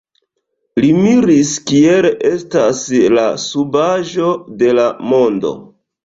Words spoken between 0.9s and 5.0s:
miris kiel estas la subaĵo de la